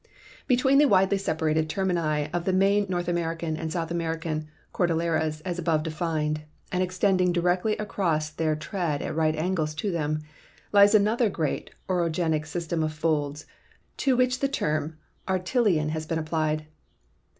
Between 0.47 0.79
the 0.79 0.87
widely 0.87 1.19
separated 1.19 1.69
termini 1.69 2.27
of 2.33 2.45
the 2.45 2.53
main 2.53 2.87
North 2.89 3.07
American 3.07 3.55
and 3.55 3.71
South 3.71 3.91
American 3.91 4.47
cordilleras 4.73 5.41
as 5.41 5.59
above 5.59 5.83
defined, 5.83 6.41
and 6.71 6.81
extending 6.81 7.31
directly 7.31 7.77
across 7.77 8.31
their 8.31 8.55
trend 8.55 9.03
at 9.03 9.15
right 9.15 9.35
angles 9.35 9.75
to 9.75 9.91
them, 9.91 10.23
lies 10.71 10.95
another 10.95 11.29
great 11.29 11.69
orogenic 11.87 12.47
system 12.47 12.81
of 12.81 12.91
folds, 12.91 13.45
to 13.97 14.17
which 14.17 14.39
the 14.39 14.47
term 14.47 14.97
An 15.27 15.41
tillean 15.41 15.89
has 15.89 16.07
been 16.07 16.17
applied. 16.17 16.65